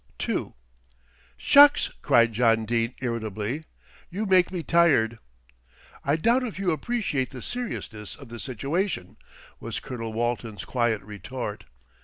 [0.27, 0.53] II
[1.37, 3.65] "Shucks!" cried John Dene irritably.
[4.09, 5.19] "You make me tired."
[6.03, 9.17] "I doubt if you appreciate the seriousness of the situation,"
[9.59, 11.65] was Colonel Walton's quiet retort.